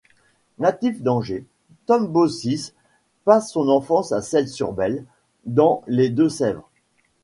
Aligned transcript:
Natif 0.57 1.03
d'Angers, 1.03 1.45
Tom 1.85 2.07
Bossis 2.07 2.73
passe 3.23 3.51
son 3.51 3.69
enfance 3.69 4.11
à 4.13 4.23
Celles-sur-Belle, 4.23 5.05
dans 5.45 5.83
les 5.85 6.09
Deux-Sèvres. 6.09 6.67